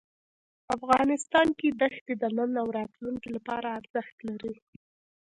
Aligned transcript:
افغانستان 0.75 1.47
کې 1.59 1.67
دښتې 1.81 2.13
د 2.21 2.23
نن 2.37 2.51
او 2.61 2.67
راتلونکي 2.77 3.29
لپاره 3.35 3.67
ارزښت 3.79 4.17
لري. 4.29 4.53